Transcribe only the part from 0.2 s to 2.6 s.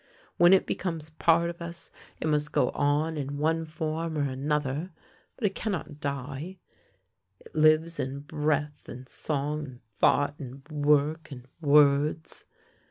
When it becomes part of us, it must